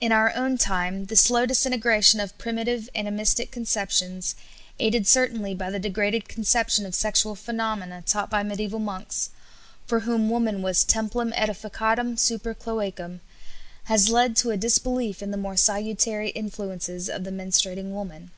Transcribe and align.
In 0.00 0.12
our 0.12 0.34
own 0.34 0.56
time 0.56 1.04
the 1.08 1.14
slow 1.14 1.44
disintegration 1.44 2.20
of 2.20 2.38
primitive 2.38 2.88
animistic 2.94 3.50
conceptions, 3.50 4.34
aided 4.78 5.06
certainly 5.06 5.54
by 5.54 5.68
the 5.68 5.78
degraded 5.78 6.26
conception 6.26 6.86
of 6.86 6.94
sexual 6.94 7.34
phenomena 7.34 8.00
taught 8.06 8.30
by 8.30 8.42
mediæval 8.42 8.80
monks 8.80 9.28
for 9.86 10.00
whom 10.00 10.30
woman 10.30 10.62
was 10.62 10.84
"templum 10.84 11.32
ædificatum 11.32 12.18
super 12.18 12.54
cloacam" 12.54 13.20
has 13.84 14.08
led 14.08 14.36
to 14.36 14.52
a 14.52 14.56
disbelief 14.56 15.22
in 15.22 15.32
the 15.32 15.36
more 15.36 15.58
salutary 15.58 16.30
influences 16.30 17.10
of 17.10 17.24
the 17.24 17.30
menstruating 17.30 17.90
woman. 17.90 18.30